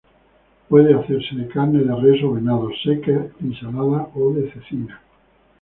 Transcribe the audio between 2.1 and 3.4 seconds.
o venado, seca